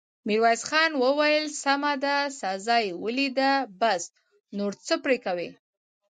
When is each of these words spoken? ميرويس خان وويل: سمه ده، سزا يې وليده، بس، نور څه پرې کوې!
ميرويس 0.27 0.61
خان 0.69 0.91
وويل: 1.03 1.45
سمه 1.63 1.93
ده، 2.03 2.15
سزا 2.39 2.77
يې 2.85 2.91
وليده، 3.03 3.51
بس، 3.81 4.01
نور 4.57 4.71
څه 4.85 4.93
پرې 5.03 5.17
کوې! 5.25 5.49